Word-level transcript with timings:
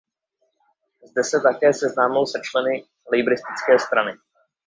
Zde 1.11 1.23
se 1.23 1.39
také 1.43 1.73
seznámil 1.73 2.25
se 2.25 2.39
členy 2.43 2.85
Labouristické 3.13 3.79
strany. 3.79 4.13